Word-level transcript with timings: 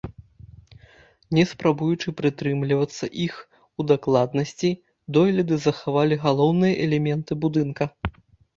Не 1.37 1.43
спрабуючы 1.51 2.13
прытрымлівацца 2.21 3.05
іх 3.27 3.35
у 3.79 3.87
дакладнасці, 3.91 4.71
дойліды 5.21 5.55
захавалі 5.69 6.15
галоўныя 6.27 6.73
элементы 6.91 7.31
будынка. 7.45 7.83